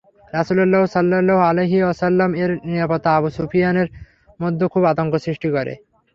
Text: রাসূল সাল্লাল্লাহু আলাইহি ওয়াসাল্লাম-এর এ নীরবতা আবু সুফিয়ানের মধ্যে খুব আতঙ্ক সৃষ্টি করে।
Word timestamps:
রাসূল 0.33 0.59
সাল্লাল্লাহু 0.87 1.41
আলাইহি 1.49 1.77
ওয়াসাল্লাম-এর 1.81 2.51
এ 2.55 2.59
নীরবতা 2.67 3.09
আবু 3.17 3.29
সুফিয়ানের 3.37 3.87
মধ্যে 4.39 4.65
খুব 4.73 4.83
আতঙ্ক 4.91 5.13
সৃষ্টি 5.25 5.47
করে। 5.49 5.73